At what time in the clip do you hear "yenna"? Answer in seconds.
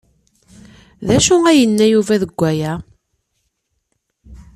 1.59-1.85